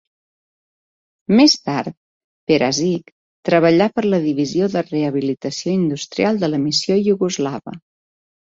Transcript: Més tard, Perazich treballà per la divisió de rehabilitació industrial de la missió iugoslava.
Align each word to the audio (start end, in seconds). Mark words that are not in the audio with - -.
Més 1.39 1.55
tard, 1.67 1.93
Perazich 2.51 3.13
treballà 3.51 3.89
per 3.99 4.05
la 4.15 4.21
divisió 4.25 4.71
de 4.77 4.85
rehabilitació 4.89 5.77
industrial 5.77 6.45
de 6.47 6.51
la 6.53 6.63
missió 6.67 7.01
iugoslava. 7.05 7.81